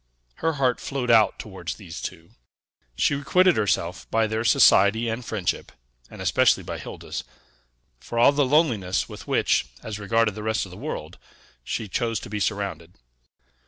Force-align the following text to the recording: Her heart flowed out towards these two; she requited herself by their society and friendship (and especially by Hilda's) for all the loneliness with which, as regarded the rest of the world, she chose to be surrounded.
Her 0.37 0.53
heart 0.53 0.79
flowed 0.79 1.11
out 1.11 1.37
towards 1.37 1.75
these 1.75 2.01
two; 2.01 2.31
she 2.95 3.13
requited 3.13 3.55
herself 3.55 4.09
by 4.09 4.25
their 4.25 4.43
society 4.43 5.07
and 5.07 5.23
friendship 5.23 5.71
(and 6.09 6.23
especially 6.23 6.63
by 6.63 6.79
Hilda's) 6.79 7.23
for 7.99 8.17
all 8.17 8.31
the 8.31 8.43
loneliness 8.43 9.07
with 9.07 9.27
which, 9.27 9.67
as 9.83 9.99
regarded 9.99 10.33
the 10.33 10.41
rest 10.41 10.65
of 10.65 10.71
the 10.71 10.75
world, 10.75 11.19
she 11.63 11.87
chose 11.87 12.19
to 12.21 12.31
be 12.31 12.39
surrounded. 12.39 12.95